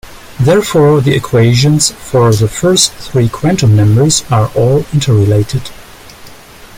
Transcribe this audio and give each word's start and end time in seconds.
Therefore, 0.39 0.99
the 0.99 1.13
equations 1.13 1.91
for 1.91 2.33
the 2.33 2.47
first 2.47 2.91
three 2.93 3.29
quantum 3.29 3.75
numbers 3.75 4.23
are 4.31 4.47
all 4.55 4.83
interrelated. 4.91 5.69